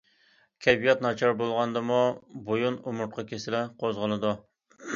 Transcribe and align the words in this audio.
كەيپىيات 0.65 1.03
ناچار 1.05 1.35
بولغاندىمۇ 1.41 1.99
بويۇن 2.49 2.81
ئومۇرتقا 2.87 3.29
كېسىلى 3.35 3.65
قوزغىلىدۇ. 3.85 4.37